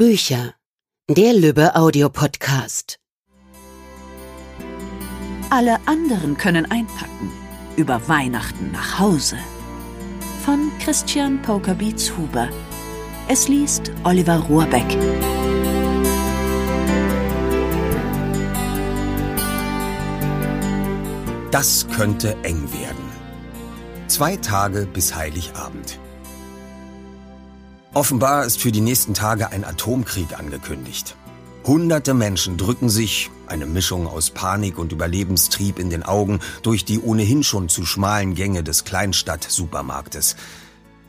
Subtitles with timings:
[0.00, 0.54] Bücher.
[1.10, 2.98] Der Lübbe Audiopodcast.
[5.50, 7.30] Alle anderen können einpacken.
[7.76, 9.36] Über Weihnachten nach Hause.
[10.42, 12.48] Von Christian Pokerbeats Huber.
[13.28, 14.86] Es liest Oliver Rohrbeck.
[21.50, 23.04] Das könnte eng werden.
[24.06, 25.98] Zwei Tage bis Heiligabend.
[27.92, 31.16] Offenbar ist für die nächsten Tage ein Atomkrieg angekündigt.
[31.64, 37.00] Hunderte Menschen drücken sich, eine Mischung aus Panik und Überlebenstrieb in den Augen, durch die
[37.00, 40.36] ohnehin schon zu schmalen Gänge des Kleinstadt-Supermarktes.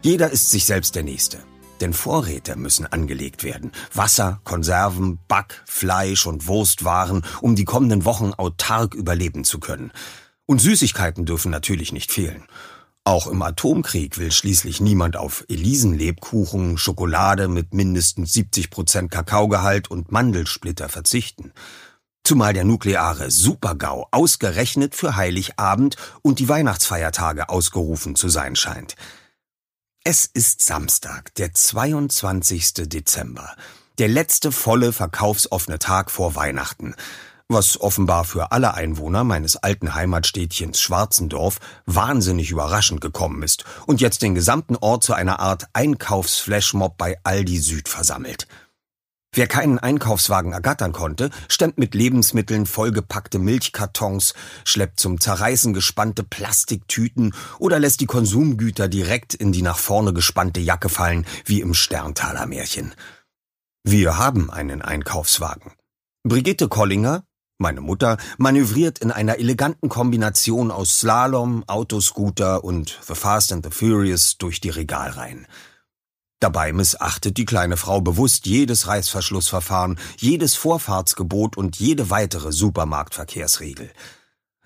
[0.01, 1.37] Jeder ist sich selbst der Nächste.
[1.81, 3.71] Denn Vorräte müssen angelegt werden.
[3.93, 9.91] Wasser, Konserven, Back, Fleisch und Wurstwaren, um die kommenden Wochen autark überleben zu können.
[10.47, 12.45] Und Süßigkeiten dürfen natürlich nicht fehlen.
[13.03, 20.11] Auch im Atomkrieg will schließlich niemand auf Elisenlebkuchen, Schokolade mit mindestens 70 Prozent Kakaogehalt und
[20.11, 21.51] Mandelsplitter verzichten.
[22.23, 28.95] Zumal der nukleare Supergau ausgerechnet für Heiligabend und die Weihnachtsfeiertage ausgerufen zu sein scheint.
[30.03, 32.87] Es ist Samstag, der 22.
[32.87, 33.55] Dezember,
[33.97, 36.95] der letzte volle verkaufsoffene Tag vor Weihnachten
[37.53, 44.21] was offenbar für alle Einwohner meines alten Heimatstädtchens Schwarzendorf wahnsinnig überraschend gekommen ist und jetzt
[44.21, 48.47] den gesamten Ort zu einer Art Einkaufsflashmob bei Aldi Süd versammelt.
[49.33, 54.33] Wer keinen Einkaufswagen ergattern konnte, stemmt mit Lebensmitteln vollgepackte Milchkartons,
[54.65, 60.59] schleppt zum Zerreißen gespannte Plastiktüten oder lässt die Konsumgüter direkt in die nach vorne gespannte
[60.59, 62.93] Jacke fallen, wie im Sterntaler Märchen.
[63.85, 65.71] Wir haben einen Einkaufswagen.
[66.23, 67.23] Brigitte Kollinger,
[67.61, 73.71] meine Mutter manövriert in einer eleganten Kombination aus Slalom, Autoscooter und The Fast and the
[73.71, 75.47] Furious durch die Regalreihen.
[76.41, 83.91] Dabei missachtet die kleine Frau bewusst jedes Reißverschlussverfahren, jedes Vorfahrtsgebot und jede weitere Supermarktverkehrsregel.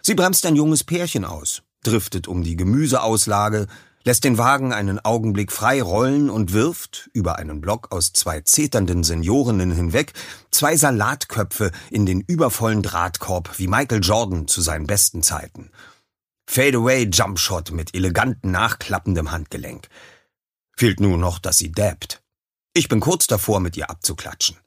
[0.02, 3.68] Sie bremst ein junges Pärchen aus, driftet um die Gemüseauslage,
[4.06, 9.04] lässt den Wagen einen Augenblick frei rollen und wirft, über einen Block aus zwei zeternden
[9.04, 10.14] Seniorinnen hinweg,
[10.52, 15.72] zwei Salatköpfe in den übervollen Drahtkorb wie Michael Jordan zu seinen besten Zeiten.
[16.48, 19.90] Fadeaway Jumpshot mit eleganten nachklappendem Handgelenk.
[20.78, 22.22] Fehlt nur noch, dass sie dabbt.
[22.74, 24.58] Ich bin kurz davor, mit ihr abzuklatschen.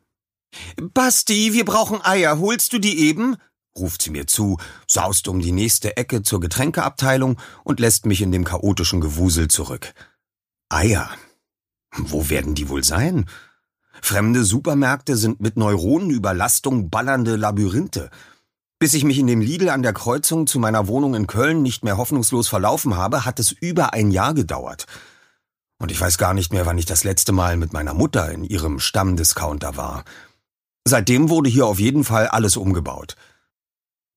[0.77, 2.39] Basti, wir brauchen Eier.
[2.41, 3.37] Holst du die eben?
[3.79, 8.33] Ruft sie mir zu, saust um die nächste Ecke zur Getränkeabteilung und lässt mich in
[8.33, 9.95] dem chaotischen Gewusel zurück.
[10.69, 11.11] Eier.
[11.97, 13.27] Wo werden die wohl sein?
[14.03, 18.11] Fremde Supermärkte sind mit Neuronenüberlastung ballernde Labyrinthe.
[18.79, 21.83] Bis ich mich in dem Lidl an der Kreuzung zu meiner Wohnung in Köln nicht
[21.83, 24.87] mehr hoffnungslos verlaufen habe, hat es über ein Jahr gedauert.
[25.81, 28.45] Und ich weiß gar nicht mehr, wann ich das letzte Mal mit meiner Mutter in
[28.45, 30.05] ihrem Stammdiscounter war.
[30.87, 33.17] Seitdem wurde hier auf jeden Fall alles umgebaut.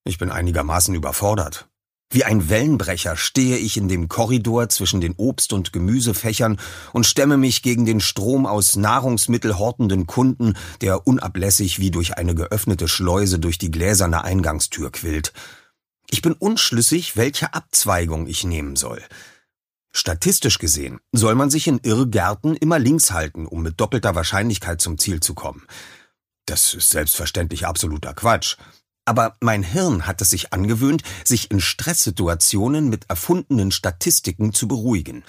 [0.03, 1.67] Ich bin einigermaßen überfordert.
[2.13, 6.59] Wie ein Wellenbrecher stehe ich in dem Korridor zwischen den Obst- und Gemüsefächern
[6.91, 12.35] und stemme mich gegen den Strom aus Nahrungsmittel hortenden Kunden, der unablässig wie durch eine
[12.35, 15.31] geöffnete Schleuse durch die gläserne Eingangstür quillt.
[16.09, 19.01] Ich bin unschlüssig, welche Abzweigung ich nehmen soll.
[19.93, 24.97] Statistisch gesehen soll man sich in Irrgärten immer links halten, um mit doppelter Wahrscheinlichkeit zum
[24.97, 25.65] Ziel zu kommen.
[26.45, 28.57] Das ist selbstverständlich absoluter Quatsch.
[29.11, 35.25] Aber mein Hirn hat es sich angewöhnt, sich in Stresssituationen mit erfundenen Statistiken zu beruhigen.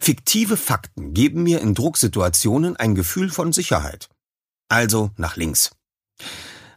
[0.00, 4.08] Fiktive Fakten geben mir in Drucksituationen ein Gefühl von Sicherheit.
[4.70, 5.72] Also nach links.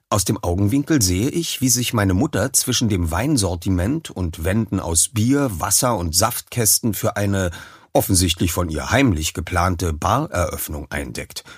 [0.09, 5.07] Aus dem Augenwinkel sehe ich, wie sich meine Mutter zwischen dem Weinsortiment und Wänden aus
[5.13, 7.51] Bier, Wasser und Saftkästen für eine
[7.93, 11.45] offensichtlich von ihr heimlich geplante Bareröffnung eindeckt–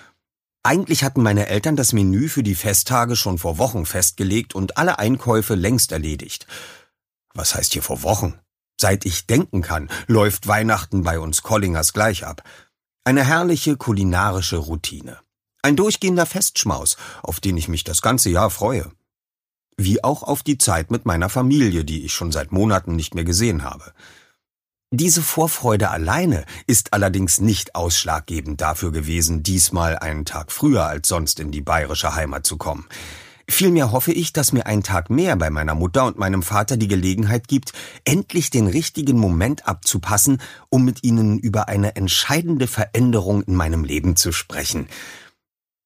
[0.63, 5.00] eigentlich hatten meine Eltern das Menü für die Festtage schon vor Wochen festgelegt und alle
[5.00, 6.47] Einkäufe längst erledigt.
[7.34, 8.40] Was heißt hier vor Wochen?
[8.79, 12.44] Seit ich denken kann, läuft Weihnachten bei uns Collingers gleich ab.
[13.03, 15.19] Eine herrliche kulinarische Routine.
[15.62, 18.92] Ein durchgehender Festschmaus, auf den ich mich das ganze Jahr freue.
[19.77, 23.24] Wie auch auf die Zeit mit meiner Familie, die ich schon seit Monaten nicht mehr
[23.24, 23.94] gesehen habe.
[24.92, 31.42] Diese Vorfreude alleine ist allerdings nicht ausschlaggebend dafür gewesen, diesmal einen Tag früher als sonst
[31.42, 32.88] in die bayerische Heimat zu kommen.
[33.50, 36.88] Vielmehr hoffe ich, dass mir ein Tag mehr bei meiner Mutter und meinem Vater die
[36.88, 37.74] Gelegenheit gibt,
[38.06, 44.16] endlich den richtigen Moment abzupassen, um mit ihnen über eine entscheidende Veränderung in meinem Leben
[44.16, 44.88] zu sprechen.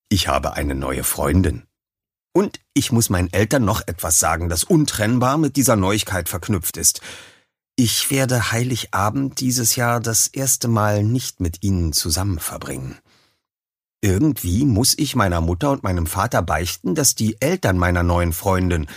[0.10, 1.64] Ich habe eine neue Freundin.
[2.34, 7.02] Und ich muss meinen Eltern noch etwas sagen, das untrennbar mit dieser Neuigkeit verknüpft ist.
[7.76, 13.00] Ich werde Heiligabend dieses Jahr das erste Mal nicht mit Ihnen zusammen verbringen.
[14.02, 18.88] Irgendwie muss ich meiner Mutter und meinem Vater beichten, dass die Eltern meiner neuen Freundin,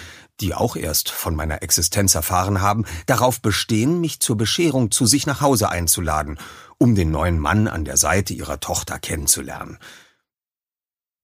[0.41, 5.27] die auch erst von meiner Existenz erfahren haben, darauf bestehen, mich zur Bescherung zu sich
[5.27, 6.39] nach Hause einzuladen,
[6.79, 9.79] um den neuen Mann an der Seite ihrer Tochter kennenzulernen.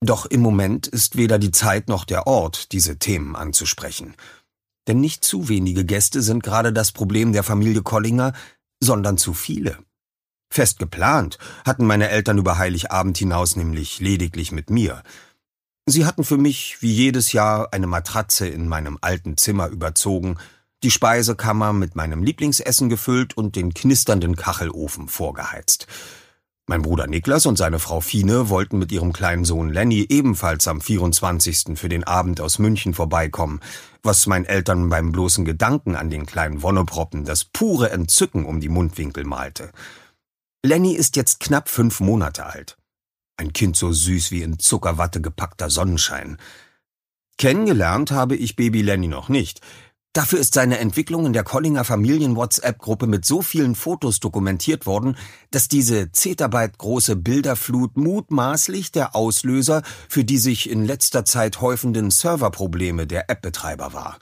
[0.03, 4.15] Doch im Moment ist weder die Zeit noch der Ort, diese Themen anzusprechen.
[4.91, 8.33] Denn nicht zu wenige Gäste sind gerade das Problem der Familie Collinger,
[8.81, 9.79] sondern zu viele.
[10.53, 15.05] Fest geplant hatten meine Eltern über Heiligabend hinaus nämlich lediglich mit mir.
[15.87, 20.39] Sie hatten für mich wie jedes Jahr eine Matratze in meinem alten Zimmer überzogen,
[20.83, 25.87] die Speisekammer mit meinem Lieblingsessen gefüllt und den knisternden Kachelofen vorgeheizt.
[26.71, 30.81] Mein Bruder Niklas und seine Frau Fine wollten mit ihrem kleinen Sohn Lenny ebenfalls am
[30.81, 31.77] 24.
[31.77, 33.59] für den Abend aus München vorbeikommen,
[34.05, 38.69] was meinen Eltern beim bloßen Gedanken an den kleinen Wonneproppen das pure Entzücken um die
[38.69, 39.73] Mundwinkel malte.
[40.65, 42.79] Lenny ist jetzt knapp fünf Monate alt.
[43.37, 46.37] Ein Kind so süß wie in Zuckerwatte gepackter Sonnenschein.
[47.37, 49.61] Kennengelernt habe ich Baby Lenny noch nicht,
[50.13, 55.17] Dafür ist seine Entwicklung in der Collinger Familien-WhatsApp-Gruppe mit so vielen Fotos dokumentiert worden,
[55.53, 62.11] dass diese Zettabyte große Bilderflut mutmaßlich der Auslöser für die sich in letzter Zeit häufenden
[62.11, 64.19] Serverprobleme der App-Betreiber war.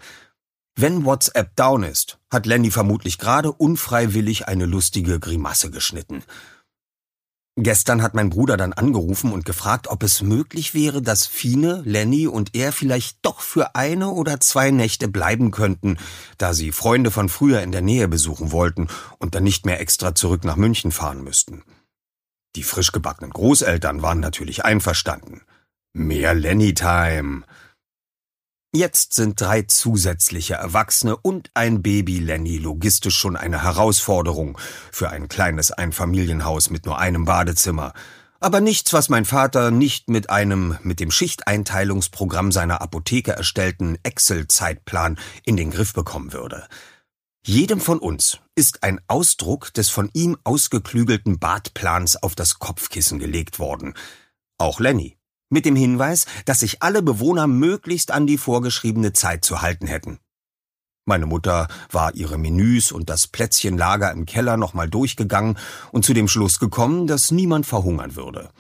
[0.77, 6.23] Wenn WhatsApp down ist, hat Lenny vermutlich gerade unfreiwillig eine lustige Grimasse geschnitten.
[7.61, 12.29] Gestern hat mein Bruder dann angerufen und gefragt, ob es möglich wäre, dass Fine, Lenny
[12.29, 15.99] und er vielleicht doch für eine oder zwei Nächte bleiben könnten,
[16.37, 18.87] da sie Freunde von früher in der Nähe besuchen wollten
[19.19, 21.65] und dann nicht mehr extra zurück nach München fahren müssten.
[22.55, 25.41] Die frisch gebackenen Großeltern waren natürlich einverstanden.
[25.93, 27.43] Mehr Lenny-Time.
[28.75, 34.59] Jetzt sind drei zusätzliche Erwachsene und ein Baby Lenny logistisch schon eine Herausforderung
[34.93, 37.95] für ein kleines Einfamilienhaus mit nur einem Badezimmer.
[38.41, 45.19] Aber nichts, was mein Vater nicht mit einem mit dem Schichteinteilungsprogramm seiner Apotheke erstellten Excel-Zeitplan
[45.45, 46.69] in den Griff bekommen würde.
[47.47, 53.59] Jedem von uns ist ein Ausdruck des von ihm ausgeklügelten Badplans auf das Kopfkissen gelegt
[53.59, 53.95] worden.
[54.59, 55.18] Auch Lenny
[55.51, 60.19] mit dem Hinweis, dass sich alle Bewohner möglichst an die vorgeschriebene Zeit zu halten hätten.
[61.09, 65.57] Meine Mutter war ihre Menüs und das Plätzchenlager im Keller nochmal durchgegangen
[65.91, 68.51] und zu dem Schluss gekommen, dass niemand verhungern würde.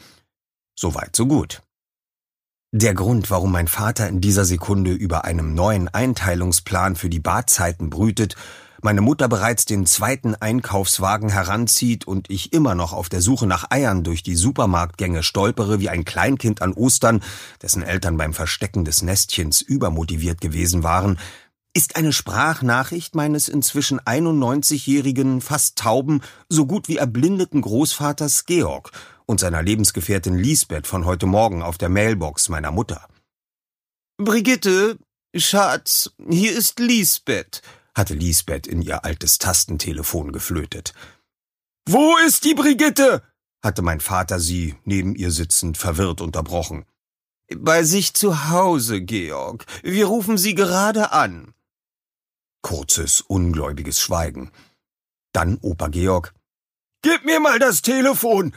[0.75, 1.62] Soweit, so gut.
[2.73, 7.90] Der Grund, warum mein Vater in dieser Sekunde über einem neuen Einteilungsplan für die Badzeiten
[7.90, 8.35] brütet,
[8.81, 13.71] meine Mutter bereits den zweiten Einkaufswagen heranzieht und ich immer noch auf der Suche nach
[13.71, 17.23] Eiern durch die Supermarktgänge stolpere wie ein Kleinkind an Ostern,
[17.61, 21.19] dessen Eltern beim Verstecken des Nestchens übermotiviert gewesen waren,
[21.75, 28.91] ist eine Sprachnachricht meines inzwischen 91-jährigen, fast tauben, so gut wie erblindeten Großvaters Georg
[29.27, 33.07] und seiner Lebensgefährtin Lisbeth von heute Morgen auf der Mailbox meiner Mutter.
[34.17, 34.99] Brigitte,
[35.37, 37.63] Schatz, hier ist Lisbeth
[37.99, 40.95] hatte Lisbeth in ihr altes Tastentelefon geflötet.
[41.87, 43.23] Wo ist die Brigitte?
[43.62, 46.85] hatte mein Vater sie, neben ihr sitzend, verwirrt unterbrochen.
[47.56, 49.65] Bei sich zu Hause, Georg.
[49.83, 51.55] Wir rufen sie gerade an.
[52.62, 54.53] Kurzes, ungläubiges Schweigen.
[55.33, 56.35] Dann Opa Georg.
[57.03, 58.55] Gib mir mal das Telefon.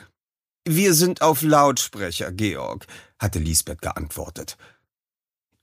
[0.67, 2.85] Wir sind auf Lautsprecher, Georg,
[3.17, 4.57] hatte Lisbeth geantwortet.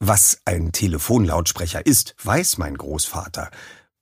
[0.01, 3.51] Was ein Telefonlautsprecher ist, weiß mein Großvater.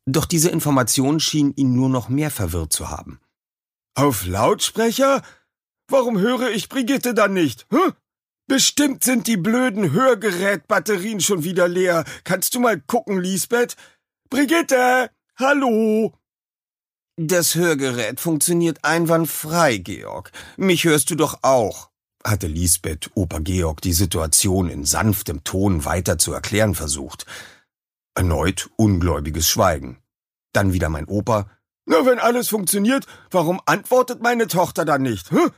[0.04, 3.20] Doch diese Information schien ihn nur noch mehr verwirrt zu haben.
[3.94, 5.22] Auf Lautsprecher?
[5.88, 7.66] Warum höre ich Brigitte dann nicht?
[7.70, 7.94] Hm?
[8.46, 12.04] Bestimmt sind die blöden Hörgerätbatterien schon wieder leer.
[12.24, 13.76] Kannst du mal gucken, Lisbeth?
[14.28, 15.10] Brigitte!
[15.36, 16.12] Hallo!
[17.16, 20.30] Das Hörgerät funktioniert einwandfrei, Georg.
[20.58, 21.90] Mich hörst du doch auch
[22.26, 27.26] hatte Lisbeth Opa Georg die Situation in sanftem Ton weiter zu erklären versucht.
[28.14, 29.98] Erneut ungläubiges Schweigen.
[30.52, 31.50] Dann wieder mein Opa.
[31.84, 35.30] Na, wenn alles funktioniert, warum antwortet meine Tochter dann nicht?
[35.30, 35.50] Hm?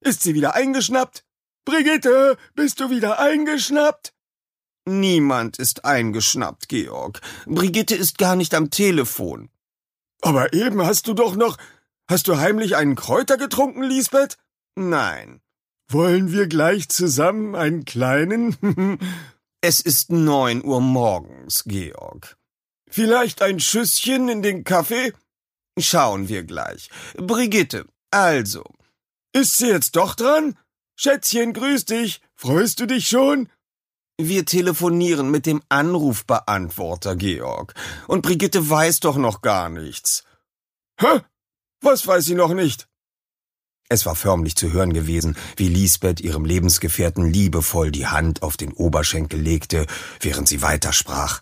[0.00, 1.24] Ist sie wieder eingeschnappt?
[1.64, 4.14] Brigitte, bist du wieder eingeschnappt?
[4.88, 7.20] Niemand ist eingeschnappt, Georg.
[7.46, 9.50] Brigitte ist gar nicht am Telefon.
[10.22, 11.58] Aber eben hast du doch noch.
[12.08, 14.38] Hast du heimlich einen Kräuter getrunken, Lisbeth?
[14.76, 15.40] Nein.
[15.88, 18.56] Wollen wir gleich zusammen einen kleinen?
[19.60, 22.36] es ist neun Uhr morgens, Georg.
[22.90, 25.12] Vielleicht ein Schüsschen in den Kaffee?
[25.78, 26.90] Schauen wir gleich.
[27.16, 28.64] Brigitte, also.
[29.32, 30.58] Ist sie jetzt doch dran?
[30.96, 32.20] Schätzchen, grüß dich.
[32.34, 33.48] Freust du dich schon?
[34.18, 37.74] Wir telefonieren mit dem Anrufbeantworter, Georg.
[38.08, 40.24] Und Brigitte weiß doch noch gar nichts.
[40.98, 41.20] Hä?
[41.82, 42.88] Was weiß sie noch nicht?
[43.88, 48.72] Es war förmlich zu hören gewesen, wie Lisbeth ihrem Lebensgefährten liebevoll die Hand auf den
[48.72, 49.86] Oberschenkel legte,
[50.20, 51.40] während sie weitersprach.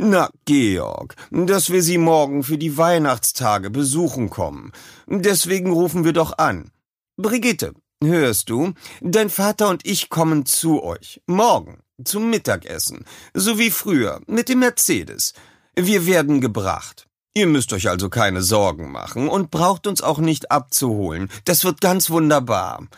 [0.00, 4.72] Na, Georg, dass wir Sie morgen für die Weihnachtstage besuchen kommen.
[5.08, 6.70] Deswegen rufen wir doch an.
[7.16, 8.74] Brigitte, hörst du?
[9.00, 11.20] Dein Vater und ich kommen zu euch.
[11.26, 11.80] Morgen.
[12.04, 13.04] Zum Mittagessen.
[13.34, 14.20] So wie früher.
[14.28, 15.34] Mit dem Mercedes.
[15.74, 17.07] Wir werden gebracht.
[17.38, 21.30] Ihr müsst euch also keine Sorgen machen und braucht uns auch nicht abzuholen.
[21.44, 22.88] Das wird ganz wunderbar.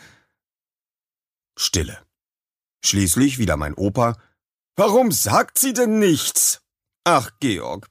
[1.55, 1.99] Stille.
[2.83, 4.17] Schließlich wieder mein Opa.
[4.75, 6.61] Warum sagt sie denn nichts?
[7.03, 7.87] Ach, Georg.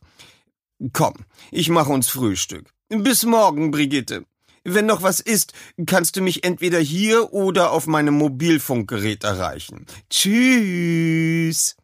[0.93, 1.15] Komm,
[1.53, 2.69] ich mache uns Frühstück.
[2.89, 4.27] Bis morgen, Brigitte.
[4.65, 5.53] Wenn noch was ist,
[5.87, 9.87] kannst du mich entweder hier oder auf meinem Mobilfunkgerät erreichen.
[10.11, 11.77] Tschüss.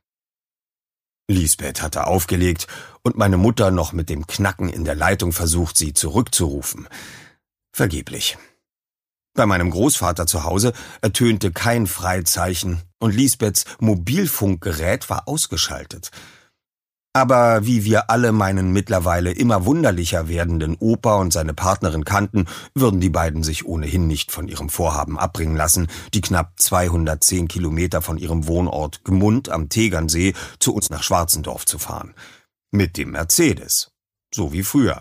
[1.29, 2.69] Lisbeth hatte aufgelegt
[3.03, 6.89] und meine Mutter noch mit dem Knacken in der Leitung versucht, sie zurückzurufen.
[7.73, 8.39] Vergeblich.
[9.35, 16.11] Bei meinem Großvater zu Hause ertönte kein Freizeichen und Lisbeths Mobilfunkgerät war ausgeschaltet.
[17.17, 22.45] Aber wie wir alle meinen mittlerweile immer wunderlicher werdenden Opa und seine Partnerin kannten,
[22.75, 28.03] würden die beiden sich ohnehin nicht von ihrem Vorhaben abbringen lassen, die knapp 210 Kilometer
[28.03, 32.13] von ihrem Wohnort Gmund am Tegernsee zu uns nach Schwarzendorf zu fahren.
[32.71, 33.93] Mit dem Mercedes.
[34.31, 35.01] So wie früher.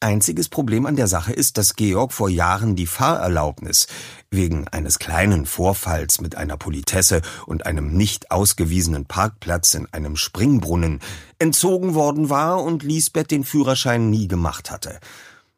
[0.00, 3.86] Einziges Problem an der Sache ist, dass Georg vor Jahren die Fahrerlaubnis
[4.30, 11.00] wegen eines kleinen Vorfalls mit einer Politesse und einem nicht ausgewiesenen Parkplatz in einem Springbrunnen
[11.38, 15.00] entzogen worden war und Lisbeth den Führerschein nie gemacht hatte.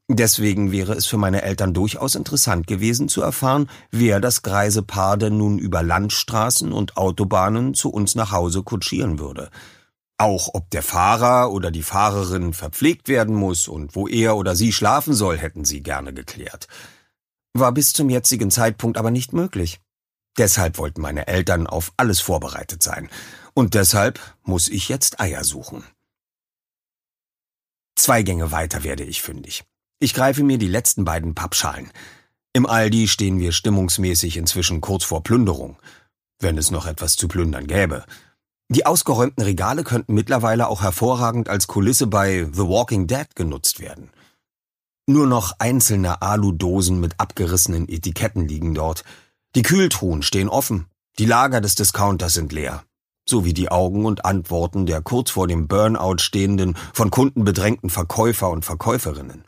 [0.06, 5.16] Deswegen wäre es für meine Eltern durchaus interessant gewesen zu erfahren, wer das greise Paar
[5.16, 9.50] denn nun über Landstraßen und Autobahnen zu uns nach Hause kutschieren würde.
[10.18, 14.72] Auch ob der Fahrer oder die Fahrerin verpflegt werden muss und wo er oder sie
[14.72, 16.66] schlafen soll, hätten sie gerne geklärt.
[17.54, 19.80] War bis zum jetzigen Zeitpunkt aber nicht möglich.
[20.36, 23.08] Deshalb wollten meine Eltern auf alles vorbereitet sein.
[23.54, 25.84] Und deshalb muss ich jetzt Eier suchen.
[27.96, 29.64] Zwei Gänge weiter werde ich fündig.
[30.00, 31.90] Ich greife mir die letzten beiden Pappschalen.
[32.52, 35.76] Im Aldi stehen wir stimmungsmäßig inzwischen kurz vor Plünderung.
[36.40, 38.04] Wenn es noch etwas zu plündern gäbe.
[38.70, 44.10] Die ausgeräumten Regale könnten mittlerweile auch hervorragend als Kulisse bei The Walking Dead genutzt werden.
[45.06, 49.04] Nur noch einzelne Aludosen mit abgerissenen Etiketten liegen dort.
[49.54, 50.86] Die Kühltruhen stehen offen.
[51.18, 52.84] Die Lager des Discounters sind leer.
[53.26, 58.50] Sowie die Augen und Antworten der kurz vor dem Burnout stehenden, von Kunden bedrängten Verkäufer
[58.50, 59.44] und Verkäuferinnen.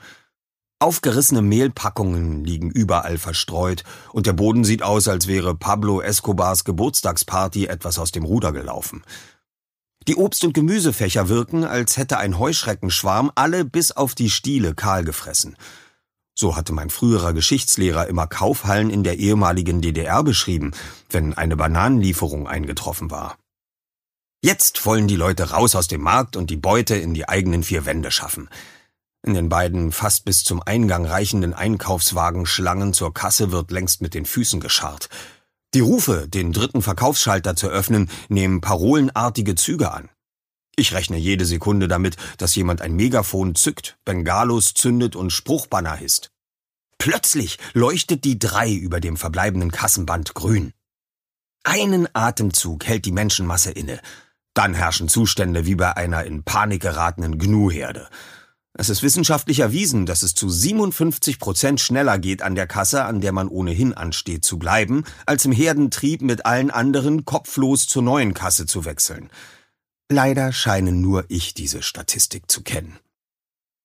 [0.83, 3.85] Aufgerissene Mehlpackungen liegen überall verstreut
[4.15, 9.05] und der Boden sieht aus, als wäre Pablo Escobars Geburtstagsparty etwas aus dem Ruder gelaufen.
[10.09, 15.05] Die Obst- und Gemüsefächer wirken, als hätte ein Heuschreckenschwarm alle bis auf die Stiele kahl
[15.05, 15.55] gefressen.
[16.35, 20.73] So hatte mein früherer Geschichtslehrer immer Kaufhallen in der ehemaligen DDR beschrieben,
[21.11, 23.37] wenn eine Bananenlieferung eingetroffen war.
[24.43, 27.85] Jetzt wollen die Leute raus aus dem Markt und die Beute in die eigenen vier
[27.85, 28.49] Wände schaffen.
[29.23, 34.25] In den beiden fast bis zum Eingang reichenden Einkaufswagenschlangen zur Kasse wird längst mit den
[34.25, 35.09] Füßen gescharrt.
[35.75, 40.09] Die Rufe, den dritten Verkaufsschalter zu öffnen, nehmen parolenartige Züge an.
[40.75, 46.31] Ich rechne jede Sekunde damit, dass jemand ein Megafon zückt, Bengalos zündet und Spruchbanner hisst.
[46.97, 50.73] Plötzlich leuchtet die drei über dem verbleibenden Kassenband grün.
[51.62, 54.00] Einen Atemzug hält die Menschenmasse inne.
[54.55, 58.09] Dann herrschen Zustände wie bei einer in Panik geratenen Gnuherde.
[58.75, 63.21] Es ist wissenschaftlich erwiesen, dass es zu 57 Prozent schneller geht an der Kasse, an
[63.21, 68.33] der man ohnehin ansteht, zu bleiben, als im Herdentrieb mit allen anderen kopflos zur neuen
[68.33, 69.29] Kasse zu wechseln.
[70.09, 72.99] Leider scheine nur ich diese Statistik zu kennen.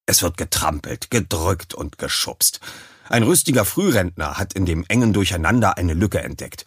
[0.05, 2.59] Es wird getrampelt, gedrückt und geschubst.
[3.09, 6.65] Ein rüstiger Frührentner hat in dem engen Durcheinander eine Lücke entdeckt.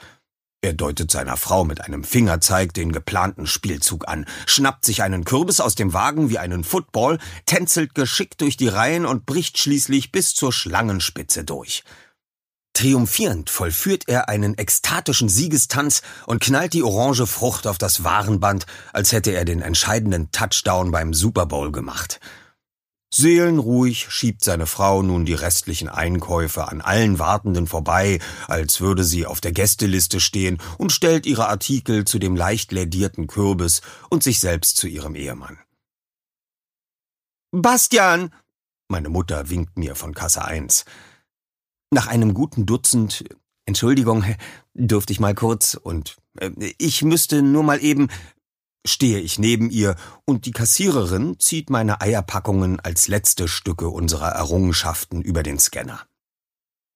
[0.60, 5.60] Er deutet seiner Frau mit einem Fingerzeig den geplanten Spielzug an, schnappt sich einen Kürbis
[5.60, 10.34] aus dem Wagen wie einen Football, tänzelt geschickt durch die Reihen und bricht schließlich bis
[10.34, 11.84] zur Schlangenspitze durch.
[12.72, 19.12] Triumphierend vollführt er einen ekstatischen Siegestanz und knallt die orange Frucht auf das Warenband, als
[19.12, 22.18] hätte er den entscheidenden Touchdown beim Super Bowl gemacht.
[23.12, 29.24] Seelenruhig schiebt seine Frau nun die restlichen Einkäufe an allen Wartenden vorbei, als würde sie
[29.24, 34.40] auf der Gästeliste stehen und stellt ihre Artikel zu dem leicht lädierten Kürbis und sich
[34.40, 35.58] selbst zu ihrem Ehemann.
[37.50, 38.34] Bastian!
[38.88, 40.84] Meine Mutter winkt mir von Kasse 1.
[41.90, 43.24] Nach einem guten Dutzend
[43.68, 44.24] Entschuldigung,
[44.74, 48.08] dürfte ich mal kurz und äh, ich müsste nur mal eben
[48.86, 55.22] stehe ich neben ihr und die Kassiererin zieht meine Eierpackungen als letzte Stücke unserer Errungenschaften
[55.22, 56.06] über den Scanner.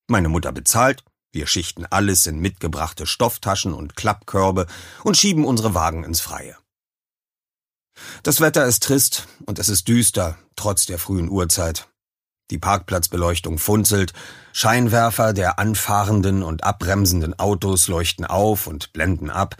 [0.07, 4.67] Meine Mutter bezahlt, wir schichten alles in mitgebrachte Stofftaschen und Klappkörbe
[5.03, 6.57] und schieben unsere Wagen ins Freie.
[8.23, 11.89] Das Wetter ist trist und es ist düster, trotz der frühen Uhrzeit.
[12.51, 14.13] Die Parkplatzbeleuchtung funzelt,
[14.51, 19.55] Scheinwerfer der anfahrenden und abbremsenden Autos leuchten auf und blenden ab,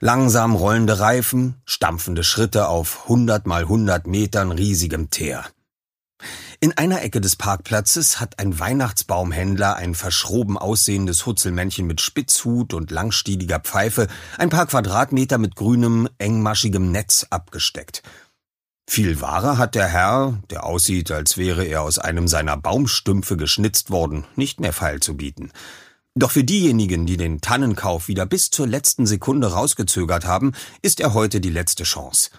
[0.00, 5.44] langsam rollende Reifen, stampfende Schritte auf hundert mal hundert Metern riesigem Teer.
[6.60, 12.90] In einer Ecke des Parkplatzes hat ein Weihnachtsbaumhändler ein verschroben aussehendes Hutzelmännchen mit Spitzhut und
[12.90, 18.02] langstieliger Pfeife ein paar Quadratmeter mit grünem, engmaschigem Netz abgesteckt.
[18.88, 23.90] Viel Ware hat der Herr, der aussieht, als wäre er aus einem seiner Baumstümpfe geschnitzt
[23.90, 25.50] worden, nicht mehr feil zu bieten.
[26.18, 31.12] Doch für diejenigen, die den Tannenkauf wieder bis zur letzten Sekunde rausgezögert haben, ist er
[31.12, 32.30] heute die letzte Chance.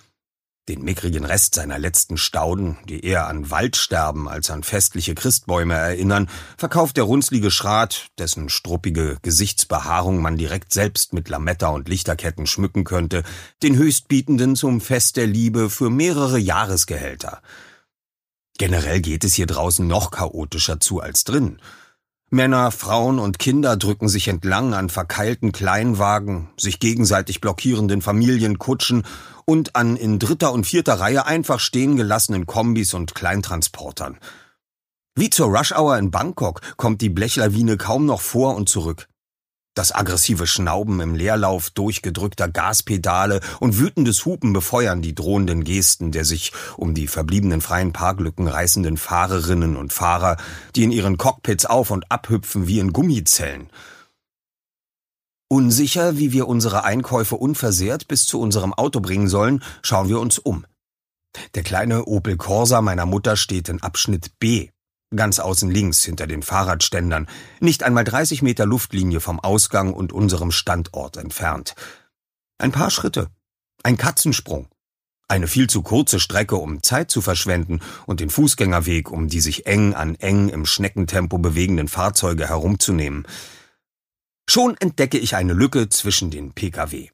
[0.67, 6.27] Den mickrigen Rest seiner letzten Stauden, die eher an Waldsterben als an festliche Christbäume erinnern,
[6.57, 12.83] verkauft der runzlige Schrat, dessen struppige Gesichtsbehaarung man direkt selbst mit Lametta und Lichterketten schmücken
[12.83, 13.21] könnte,
[13.61, 17.43] den Höchstbietenden zum Fest der Liebe für mehrere Jahresgehälter.
[18.57, 21.61] Generell geht es hier draußen noch chaotischer zu als drin.
[22.29, 29.03] Männer, Frauen und Kinder drücken sich entlang an verkeilten Kleinwagen, sich gegenseitig blockierenden Familienkutschen
[29.45, 34.17] und an in dritter und vierter Reihe einfach stehen gelassenen Kombis und Kleintransportern.
[35.15, 39.07] Wie zur Rush-Hour in Bangkok kommt die Blechlawine kaum noch vor und zurück.
[39.77, 46.25] Das aggressive Schnauben im Leerlauf durchgedrückter Gaspedale und wütendes Hupen befeuern die drohenden Gesten der
[46.25, 50.37] sich um die verbliebenen freien Parklücken reißenden Fahrerinnen und Fahrer,
[50.75, 53.69] die in ihren Cockpits auf und abhüpfen wie in Gummizellen.
[55.47, 60.39] Unsicher, wie wir unsere Einkäufe unversehrt bis zu unserem Auto bringen sollen, schauen wir uns
[60.39, 60.65] um.
[61.53, 64.69] Der kleine Opel Corsa meiner Mutter steht in Abschnitt B
[65.15, 67.27] Ganz außen links hinter den Fahrradständern,
[67.61, 71.75] nicht einmal 30 Meter Luftlinie vom Ausgang und unserem Standort entfernt.
[72.57, 73.29] Ein paar Schritte,
[73.83, 74.67] ein Katzensprung,
[75.29, 79.65] eine viel zu kurze Strecke, um Zeit zu verschwenden und den Fußgängerweg, um die sich
[79.65, 83.27] eng an eng im Schneckentempo bewegenden Fahrzeuge herumzunehmen.
[84.49, 87.11] Schon entdecke ich eine Lücke zwischen den Pkw.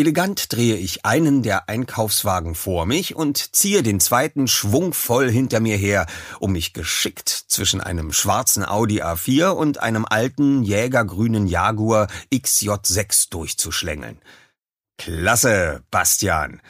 [0.00, 5.76] Elegant drehe ich einen der Einkaufswagen vor mich und ziehe den zweiten schwungvoll hinter mir
[5.76, 6.06] her,
[6.40, 14.20] um mich geschickt zwischen einem schwarzen Audi A4 und einem alten jägergrünen Jaguar XJ6 durchzuschlängeln.
[14.98, 16.60] Klasse, Bastian.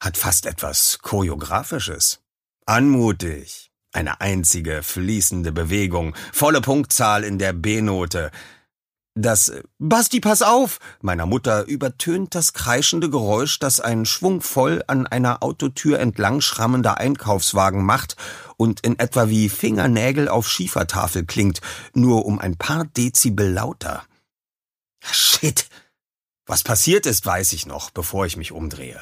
[0.00, 2.20] Hat fast etwas choreografisches.
[2.66, 3.70] Anmutig.
[3.92, 8.30] Eine einzige fließende Bewegung, volle Punktzahl in der B-Note.
[9.14, 10.78] Das Basti, pass auf!
[11.02, 17.84] meiner Mutter übertönt das kreischende Geräusch, das ein schwungvoll an einer Autotür entlang schrammender Einkaufswagen
[17.84, 18.16] macht
[18.56, 21.60] und in etwa wie Fingernägel auf Schiefertafel klingt,
[21.92, 24.02] nur um ein paar Dezibel lauter.
[25.04, 25.68] Shit!
[26.46, 29.00] Was passiert ist, weiß ich noch, bevor ich mich umdrehe.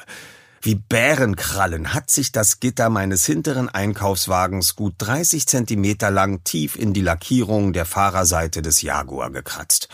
[0.63, 6.93] Wie Bärenkrallen hat sich das Gitter meines hinteren Einkaufswagens gut 30 Zentimeter lang tief in
[6.93, 9.89] die Lackierung der Fahrerseite des Jaguar gekratzt.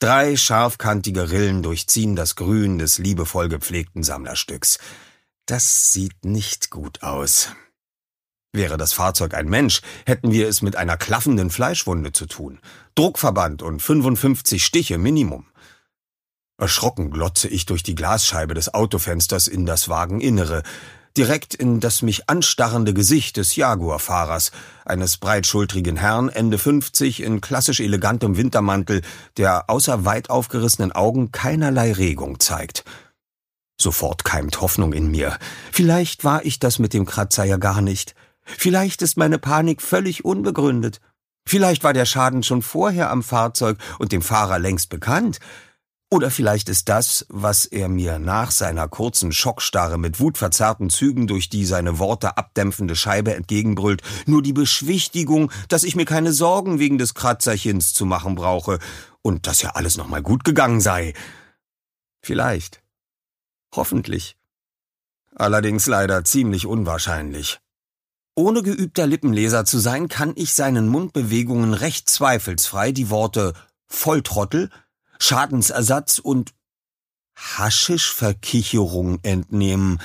[0.00, 4.78] Drei scharfkantige Rillen durchziehen das Grün des liebevoll gepflegten Sammlerstücks.
[5.46, 7.50] Das sieht nicht gut aus.
[8.52, 12.58] Wäre das Fahrzeug ein Mensch, hätten wir es mit einer klaffenden Fleischwunde zu tun.
[12.96, 15.46] Druckverband und 55 Stiche Minimum.
[16.60, 20.62] Erschrocken glotze ich durch die Glasscheibe des Autofensters in das Wageninnere,
[21.16, 24.52] direkt in das mich anstarrende Gesicht des Jaguarfahrers,
[24.84, 29.00] eines breitschultrigen Herrn Ende 50 in klassisch elegantem Wintermantel,
[29.38, 32.84] der außer weit aufgerissenen Augen keinerlei Regung zeigt.
[33.80, 35.38] Sofort keimt Hoffnung in mir.
[35.72, 38.14] Vielleicht war ich das mit dem Kratzer ja gar nicht.
[38.44, 41.00] Vielleicht ist meine Panik völlig unbegründet.
[41.46, 45.38] Vielleicht war der Schaden schon vorher am Fahrzeug und dem Fahrer längst bekannt.
[46.12, 51.48] Oder vielleicht ist das, was er mir nach seiner kurzen Schockstarre mit wutverzerrten Zügen durch
[51.48, 56.98] die seine Worte abdämpfende Scheibe entgegenbrüllt, nur die Beschwichtigung, dass ich mir keine Sorgen wegen
[56.98, 58.80] des Kratzerchens zu machen brauche
[59.22, 61.14] und dass ja alles nochmal gut gegangen sei.
[62.22, 62.82] Vielleicht.
[63.72, 64.36] Hoffentlich.
[65.36, 67.60] Allerdings leider ziemlich unwahrscheinlich.
[68.34, 73.54] Ohne geübter Lippenleser zu sein, kann ich seinen Mundbewegungen recht zweifelsfrei die Worte
[73.86, 74.70] Volltrottel
[75.20, 76.52] Schadensersatz und
[77.36, 80.00] Haschischverkicherung entnehmen,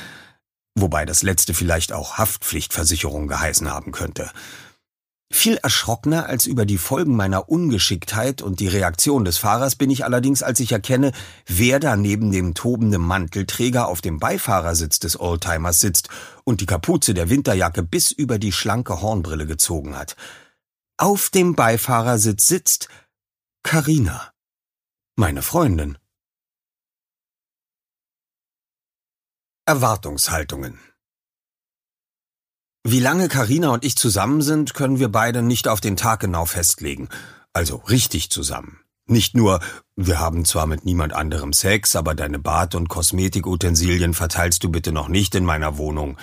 [0.76, 4.30] wobei das letzte vielleicht auch Haftpflichtversicherung geheißen haben könnte.
[5.34, 10.06] Viel erschrockener als über die Folgen meiner Ungeschicktheit und die Reaktion des Fahrers bin ich
[10.06, 11.12] allerdings, als ich erkenne,
[11.48, 16.10] wer da neben dem tobenden Mantelträger auf dem Beifahrersitz des Oldtimers sitzt
[16.44, 20.16] und die Kapuze der Winterjacke bis über die schlanke Hornbrille gezogen hat.
[20.98, 22.88] Auf dem Beifahrersitz sitzt
[23.64, 24.32] Karina,
[25.18, 25.98] meine Freundin.
[29.66, 30.78] Erwartungshaltungen
[32.84, 36.46] Wie lange Karina und ich zusammen sind, können wir beide nicht auf den Tag genau
[36.46, 37.08] festlegen.
[37.54, 38.82] Also richtig zusammen.
[39.08, 39.62] Nicht nur,
[39.96, 44.92] wir haben zwar mit niemand anderem Sex, aber deine Bad- und Kosmetikutensilien verteilst du bitte
[44.92, 46.18] noch nicht in meiner Wohnung.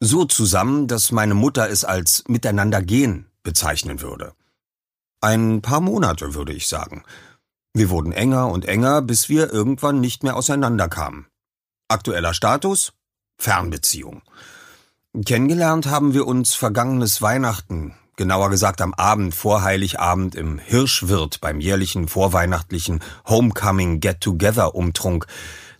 [0.00, 4.32] So zusammen, dass meine Mutter es als miteinander gehen bezeichnen würde.
[5.20, 7.04] Ein paar Monate, würde ich sagen.
[7.76, 11.26] Wir wurden enger und enger, bis wir irgendwann nicht mehr auseinanderkamen.
[11.88, 12.94] Aktueller Status?
[13.36, 14.22] Fernbeziehung.
[15.26, 21.60] Kennengelernt haben wir uns vergangenes Weihnachten, genauer gesagt am Abend vor Heiligabend im Hirschwirt beim
[21.60, 25.26] jährlichen vorweihnachtlichen Homecoming Get-Together-Umtrunk,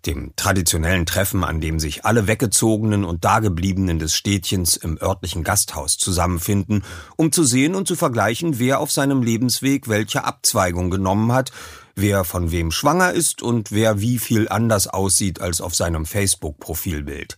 [0.05, 5.97] dem traditionellen Treffen, an dem sich alle Weggezogenen und Dagebliebenen des Städtchens im örtlichen Gasthaus
[5.97, 6.85] zusammenfinden,
[7.17, 11.53] um zu sehen und zu vergleichen, wer auf seinem Lebensweg welche Abzweigung genommen hat,
[11.97, 17.37] wer von wem schwanger ist und wer wie viel anders aussieht als auf seinem Facebook-Profilbild.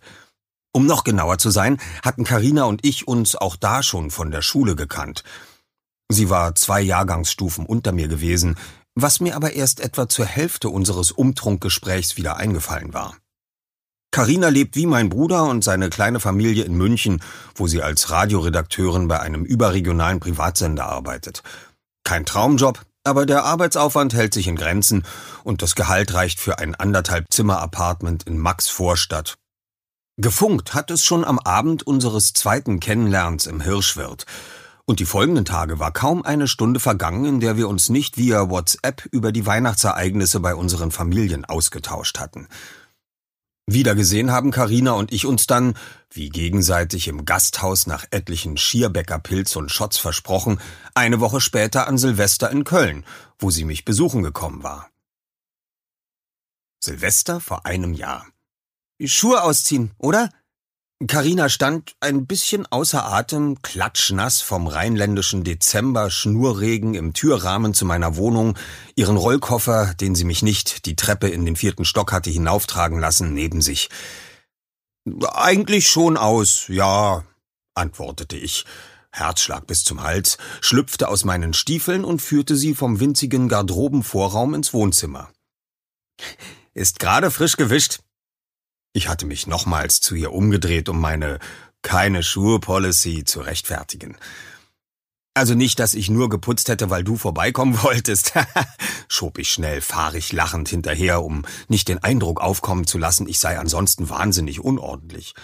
[0.72, 4.42] Um noch genauer zu sein, hatten Karina und ich uns auch da schon von der
[4.42, 5.24] Schule gekannt.
[6.10, 8.56] Sie war zwei Jahrgangsstufen unter mir gewesen,
[8.94, 13.16] was mir aber erst etwa zur Hälfte unseres Umtrunkgesprächs wieder eingefallen war.
[14.10, 17.22] Karina lebt wie mein Bruder und seine kleine Familie in München,
[17.54, 21.42] wo sie als Radioredakteurin bei einem überregionalen Privatsender arbeitet.
[22.04, 25.04] Kein Traumjob, aber der Arbeitsaufwand hält sich in Grenzen
[25.44, 29.36] und das Gehalt reicht für ein anderthalb Zimmer Apartment in Max Vorstadt.
[30.20, 34.26] Gefunkt hat es schon am Abend unseres zweiten Kennenlernens im Hirschwirt.
[34.84, 38.50] Und die folgenden Tage war kaum eine Stunde vergangen, in der wir uns nicht via
[38.50, 42.48] WhatsApp über die Weihnachtsereignisse bei unseren Familien ausgetauscht hatten.
[43.70, 45.74] Wiedergesehen haben Karina und ich uns dann,
[46.10, 50.58] wie gegenseitig im Gasthaus nach etlichen Schierbäckerpilz und Shots versprochen,
[50.94, 53.04] eine Woche später an Silvester in Köln,
[53.38, 54.88] wo sie mich besuchen gekommen war.
[56.80, 58.26] Silvester vor einem Jahr.
[59.04, 60.30] Schuhe ausziehen, oder?
[61.06, 68.16] Karina stand ein bisschen außer Atem, klatschnass vom rheinländischen Dezember Schnurregen im Türrahmen zu meiner
[68.16, 68.58] Wohnung,
[68.96, 73.32] ihren Rollkoffer, den sie mich nicht die Treppe in den vierten Stock hatte hinauftragen lassen,
[73.32, 73.90] neben sich.
[75.32, 77.24] Eigentlich schon aus, ja,
[77.74, 78.64] antwortete ich.
[79.12, 84.74] Herzschlag bis zum Hals, schlüpfte aus meinen Stiefeln und führte sie vom winzigen Garderobenvorraum ins
[84.74, 85.30] Wohnzimmer.
[86.74, 88.00] Ist gerade frisch gewischt,
[88.98, 91.38] ich hatte mich nochmals zu ihr umgedreht, um meine
[91.82, 94.16] keine Schuhe-Policy zu rechtfertigen.
[95.34, 98.32] Also nicht, dass ich nur geputzt hätte, weil du vorbeikommen wolltest,
[99.08, 103.56] schob ich schnell fahrig lachend hinterher, um nicht den Eindruck aufkommen zu lassen, ich sei
[103.56, 105.34] ansonsten wahnsinnig unordentlich.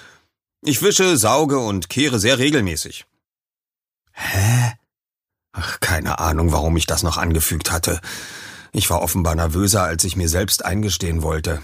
[0.60, 3.06] Ich wische, sauge und kehre sehr regelmäßig.
[4.10, 4.72] Hä?
[5.52, 8.00] Ach, keine Ahnung, warum ich das noch angefügt hatte.
[8.72, 11.62] Ich war offenbar nervöser, als ich mir selbst eingestehen wollte.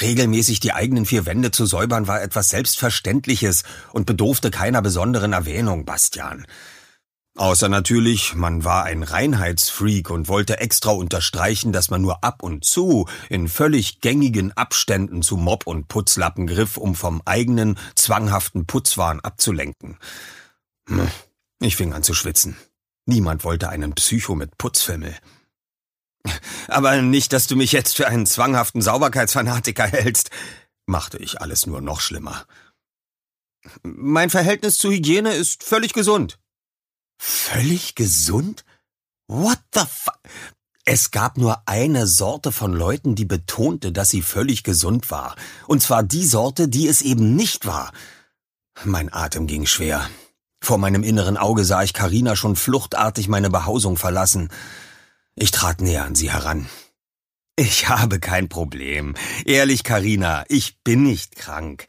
[0.00, 5.84] Regelmäßig die eigenen vier Wände zu säubern war etwas Selbstverständliches und bedurfte keiner besonderen Erwähnung,
[5.84, 6.46] Bastian.
[7.36, 12.64] Außer natürlich, man war ein Reinheitsfreak und wollte extra unterstreichen, dass man nur ab und
[12.64, 19.20] zu in völlig gängigen Abständen zu Mob und Putzlappen griff, um vom eigenen zwanghaften Putzwahn
[19.20, 19.98] abzulenken.
[20.88, 21.08] Hm,
[21.60, 22.56] ich fing an zu schwitzen.
[23.06, 25.14] Niemand wollte einen Psycho mit Putzfimmel.
[26.68, 30.30] Aber nicht, dass du mich jetzt für einen zwanghaften Sauberkeitsfanatiker hältst,
[30.86, 32.46] machte ich alles nur noch schlimmer.
[33.82, 36.38] Mein Verhältnis zu Hygiene ist völlig gesund.
[37.18, 38.64] Völlig gesund?
[39.26, 40.18] What the fuck?
[40.90, 45.36] Es gab nur eine Sorte von Leuten, die betonte, dass sie völlig gesund war.
[45.66, 47.92] Und zwar die Sorte, die es eben nicht war.
[48.84, 50.08] Mein Atem ging schwer.
[50.62, 54.48] Vor meinem inneren Auge sah ich Karina schon fluchtartig meine Behausung verlassen.
[55.40, 56.68] Ich trat näher an sie heran.
[57.54, 59.14] Ich habe kein Problem.
[59.44, 61.86] Ehrlich, Karina, ich bin nicht krank.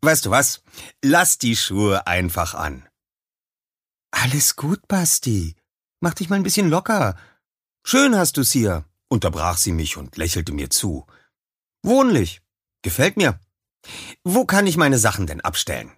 [0.00, 0.62] Weißt du was?
[1.02, 2.88] Lass die Schuhe einfach an.
[4.10, 5.54] Alles gut, Basti.
[6.00, 7.16] Mach dich mal ein bisschen locker.
[7.84, 11.06] Schön hast du's hier, unterbrach sie mich und lächelte mir zu.
[11.82, 12.40] Wohnlich.
[12.82, 13.38] Gefällt mir.
[14.24, 15.92] Wo kann ich meine Sachen denn abstellen?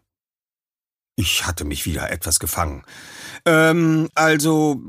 [1.17, 2.85] Ich hatte mich wieder etwas gefangen.
[3.45, 4.83] Ähm, also,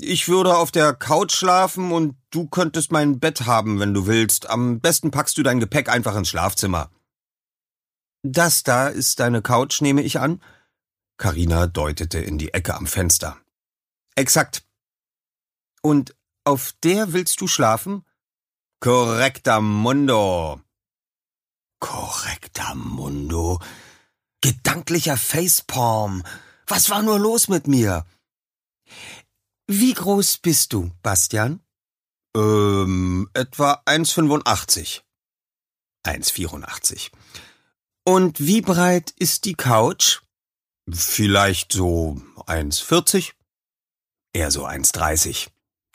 [0.00, 4.48] ich würde auf der Couch schlafen und du könntest mein Bett haben, wenn du willst.
[4.48, 6.90] Am besten packst du dein Gepäck einfach ins Schlafzimmer.
[8.22, 10.40] Das da ist deine Couch, nehme ich an?
[11.18, 13.36] Karina deutete in die Ecke am Fenster.
[14.16, 14.64] Exakt.
[15.82, 18.04] Und auf der willst du schlafen?
[18.80, 20.60] Korrekter Mundo.
[21.80, 23.60] Korrekter Mundo.
[24.40, 26.22] Gedanklicher Facepalm.
[26.66, 28.04] Was war nur los mit mir?
[29.66, 31.60] Wie groß bist du, Bastian?
[32.36, 35.02] Ähm, etwa 1,85.
[36.06, 37.10] 1,84.
[38.04, 40.20] Und wie breit ist die Couch?
[40.90, 43.32] Vielleicht so 1,40.
[44.34, 45.48] Eher so 1,30.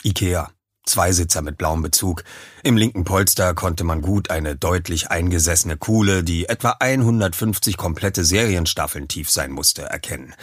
[0.03, 0.51] Ikea.
[0.89, 2.23] Zweisitzer mit blauem Bezug.
[2.63, 9.07] Im linken Polster konnte man gut eine deutlich eingesessene Kuhle, die etwa 150 komplette Serienstaffeln
[9.07, 10.33] tief sein musste, erkennen.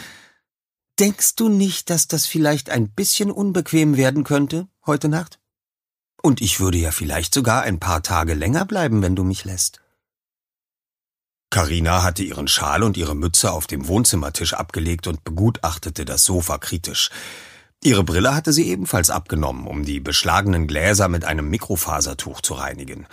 [0.99, 5.39] Denkst du nicht, dass das vielleicht ein bisschen unbequem werden könnte heute Nacht?
[6.23, 9.81] Und ich würde ja vielleicht sogar ein paar Tage länger bleiben, wenn du mich lässt.
[11.51, 16.59] Karina hatte ihren Schal und ihre Mütze auf dem Wohnzimmertisch abgelegt und begutachtete das Sofa
[16.59, 17.11] kritisch.
[17.83, 23.07] Ihre Brille hatte sie ebenfalls abgenommen, um die beschlagenen Gläser mit einem Mikrofasertuch zu reinigen.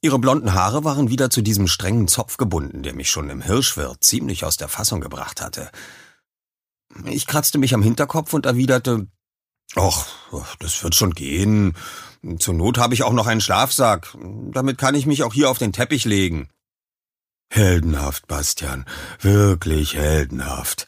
[0.00, 4.04] Ihre blonden Haare waren wieder zu diesem strengen Zopf gebunden, der mich schon im Hirschwirt
[4.04, 5.70] ziemlich aus der Fassung gebracht hatte.
[7.04, 9.08] Ich kratzte mich am Hinterkopf und erwiderte,
[9.74, 10.06] ach,
[10.60, 11.76] das wird schon gehen.
[12.38, 14.16] Zur Not habe ich auch noch einen Schlafsack.
[14.52, 16.48] Damit kann ich mich auch hier auf den Teppich legen.
[17.50, 18.84] Heldenhaft, Bastian,
[19.20, 20.86] wirklich heldenhaft.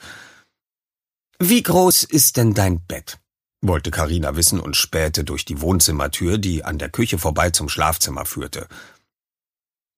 [1.42, 3.18] Wie groß ist denn dein Bett?
[3.62, 8.24] wollte Karina wissen und spähte durch die Wohnzimmertür, die an der Küche vorbei zum Schlafzimmer
[8.24, 8.68] führte.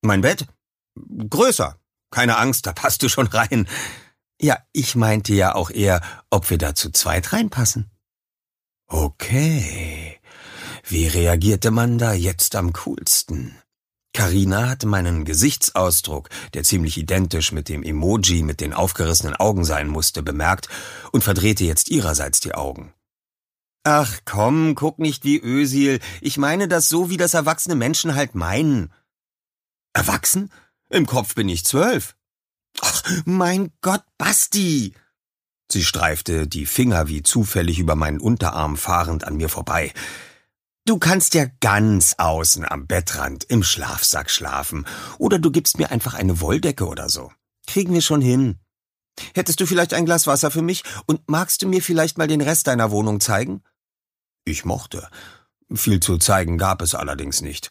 [0.03, 0.47] Mein Bett?
[0.97, 1.79] Größer.
[2.11, 3.69] Keine Angst, da passt du schon rein.
[4.41, 6.01] Ja, ich meinte ja auch eher,
[6.31, 7.91] ob wir da zu zweit reinpassen.
[8.89, 10.21] Okay.
[10.85, 13.57] Wie reagierte man da jetzt am coolsten?
[14.13, 19.89] Karina hatte meinen Gesichtsausdruck, der ziemlich identisch mit dem Emoji mit den aufgerissenen Augen sein
[19.89, 20.69] musste, bemerkt
[21.13, 22.93] und verdrehte jetzt ihrerseits die Augen.
[23.85, 25.99] Ach komm, guck nicht wie Ösil.
[26.21, 28.93] Ich meine das so, wie das erwachsene Menschen halt meinen.
[29.93, 30.53] Erwachsen?
[30.89, 32.15] Im Kopf bin ich zwölf.
[32.81, 34.95] Ach, mein Gott, Basti!
[35.71, 39.93] Sie streifte die Finger wie zufällig über meinen Unterarm fahrend an mir vorbei.
[40.85, 44.85] Du kannst ja ganz außen am Bettrand im Schlafsack schlafen,
[45.19, 47.31] oder du gibst mir einfach eine Wolldecke oder so.
[47.69, 48.59] Kriegen wir schon hin.
[49.35, 52.41] Hättest du vielleicht ein Glas Wasser für mich und magst du mir vielleicht mal den
[52.41, 53.63] Rest deiner Wohnung zeigen?
[54.45, 55.09] Ich mochte.
[55.73, 57.71] Viel zu zeigen gab es allerdings nicht.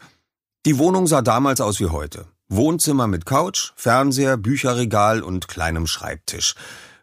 [0.66, 2.28] Die Wohnung sah damals aus wie heute.
[2.48, 6.56] Wohnzimmer mit Couch, Fernseher, Bücherregal und kleinem Schreibtisch.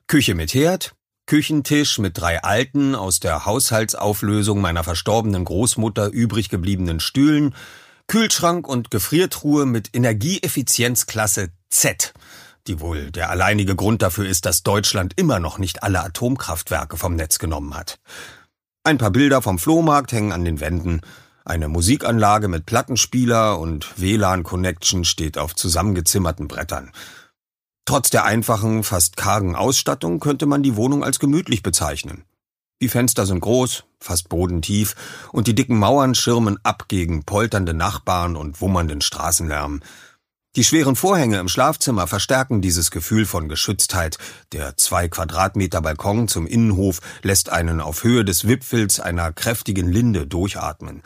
[0.07, 0.95] Küche mit Herd,
[1.29, 7.55] Küchentisch mit drei alten, aus der Haushaltsauflösung meiner verstorbenen Großmutter übrig gebliebenen Stühlen,
[8.07, 12.15] Kühlschrank und Gefriertruhe mit Energieeffizienzklasse Z,
[12.67, 17.15] die wohl der alleinige Grund dafür ist, dass Deutschland immer noch nicht alle Atomkraftwerke vom
[17.15, 17.99] Netz genommen hat.
[18.83, 21.03] Ein paar Bilder vom Flohmarkt hängen an den Wänden,
[21.45, 26.91] eine Musikanlage mit Plattenspieler und WLAN-Connection steht auf zusammengezimmerten Brettern.
[27.89, 32.27] Trotz der einfachen, fast kargen Ausstattung könnte man die Wohnung als gemütlich bezeichnen.
[32.83, 34.95] Die Fenster sind groß, fast bodentief,
[35.33, 39.81] und die dicken Mauern schirmen ab gegen polternde Nachbarn und wummernden Straßenlärm.
[40.55, 44.19] Die schweren Vorhänge im Schlafzimmer verstärken dieses Gefühl von Geschütztheit.
[44.53, 50.27] Der zwei Quadratmeter Balkon zum Innenhof lässt einen auf Höhe des Wipfels einer kräftigen Linde
[50.27, 51.03] durchatmen.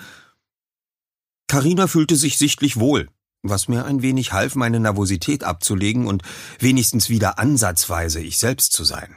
[1.46, 3.08] Karina fühlte sich sichtlich wohl,
[3.42, 6.22] was mir ein wenig half, meine Nervosität abzulegen und
[6.59, 9.16] wenigstens wieder ansatzweise ich selbst zu sein.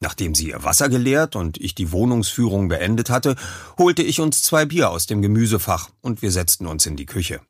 [0.00, 3.34] Nachdem sie ihr Wasser geleert und ich die Wohnungsführung beendet hatte,
[3.78, 7.40] holte ich uns zwei Bier aus dem Gemüsefach und wir setzten uns in die Küche.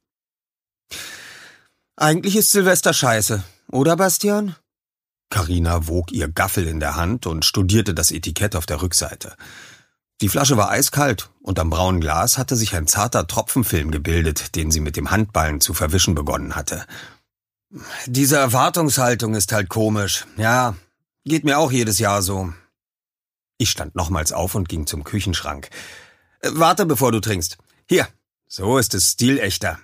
[1.97, 4.55] Eigentlich ist Silvester scheiße, oder Bastian?
[5.31, 9.35] Karina wog ihr Gaffel in der Hand und studierte das Etikett auf der Rückseite.
[10.23, 14.71] Die Flasche war eiskalt und am braunen Glas hatte sich ein zarter Tropfenfilm gebildet, den
[14.71, 16.87] sie mit dem Handballen zu verwischen begonnen hatte.
[18.07, 20.27] Diese Erwartungshaltung ist halt komisch.
[20.37, 20.75] Ja,
[21.25, 22.53] geht mir auch jedes Jahr so.
[23.59, 25.69] Ich stand nochmals auf und ging zum Küchenschrank.
[26.41, 27.59] Äh, warte, bevor du trinkst.
[27.89, 28.09] Hier,
[28.49, 29.79] so ist es stilechter.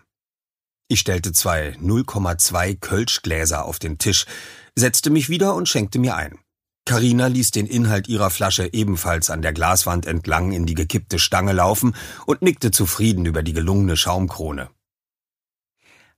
[0.88, 4.26] Ich stellte zwei 0,2 Kölschgläser auf den Tisch,
[4.74, 6.38] setzte mich wieder und schenkte mir ein.
[6.84, 11.52] Karina ließ den Inhalt ihrer Flasche ebenfalls an der Glaswand entlang in die gekippte Stange
[11.52, 11.94] laufen
[12.26, 14.68] und nickte zufrieden über die gelungene Schaumkrone.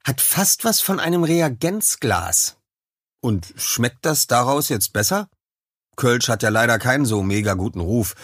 [0.05, 2.57] Hat fast was von einem Reagenzglas.
[3.21, 5.29] Und schmeckt das daraus jetzt besser?
[5.97, 8.15] Kölsch hat ja leider keinen so mega guten Ruf.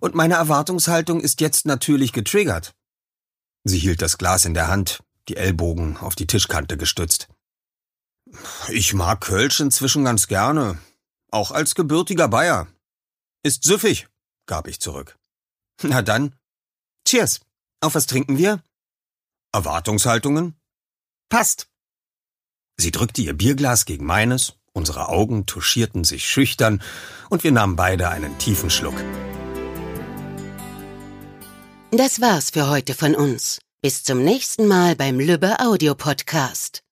[0.00, 2.74] Und meine Erwartungshaltung ist jetzt natürlich getriggert.
[3.64, 7.28] Sie hielt das Glas in der Hand, die Ellbogen auf die Tischkante gestützt.
[8.68, 10.78] Ich mag Kölsch inzwischen ganz gerne,
[11.30, 12.66] auch als gebürtiger Bayer.
[13.42, 14.08] Ist süffig,
[14.46, 15.16] gab ich zurück.
[15.82, 16.34] Na dann.
[17.06, 17.40] Cheers.
[17.80, 18.62] Auf was trinken wir?
[19.52, 20.56] Erwartungshaltungen?
[21.28, 21.68] Passt.
[22.76, 26.80] Sie drückte ihr Bierglas gegen meines, Unsere Augen tuschierten sich schüchtern
[27.30, 28.94] und wir nahmen beide einen tiefen Schluck.
[31.90, 33.58] Das war's für heute von uns.
[33.82, 36.84] Bis zum nächsten Mal beim Lübbe Audio Podcast.